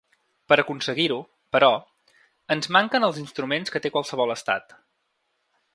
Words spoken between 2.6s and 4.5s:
manquen els instruments que té qualsevol